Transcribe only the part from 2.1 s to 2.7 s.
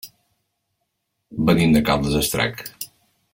d'Estrac.